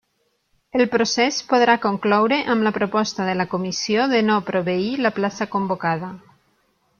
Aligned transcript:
El 0.77 0.83
procés 0.93 1.35
podrà 1.51 1.75
concloure 1.83 2.39
amb 2.53 2.65
la 2.69 2.71
proposta 2.77 3.27
de 3.27 3.35
la 3.43 3.47
comissió 3.53 4.09
de 4.15 4.23
no 4.31 4.39
proveir 4.49 4.89
la 5.09 5.13
plaça 5.21 5.49
convocada. 5.57 6.11